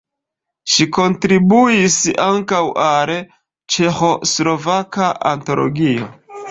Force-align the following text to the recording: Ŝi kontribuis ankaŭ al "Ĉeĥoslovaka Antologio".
Ŝi 0.75 0.87
kontribuis 0.97 1.97
ankaŭ 2.29 2.63
al 2.87 3.15
"Ĉeĥoslovaka 3.77 5.17
Antologio". 5.37 6.15